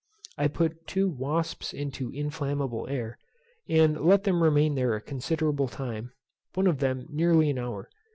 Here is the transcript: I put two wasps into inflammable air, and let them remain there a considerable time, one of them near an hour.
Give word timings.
I 0.35 0.47
put 0.47 0.87
two 0.87 1.07
wasps 1.07 1.73
into 1.73 2.09
inflammable 2.11 2.87
air, 2.87 3.19
and 3.69 4.03
let 4.03 4.23
them 4.23 4.41
remain 4.41 4.73
there 4.73 4.95
a 4.95 4.99
considerable 4.99 5.67
time, 5.67 6.11
one 6.55 6.65
of 6.65 6.79
them 6.79 7.05
near 7.11 7.39
an 7.39 7.59
hour. 7.59 7.87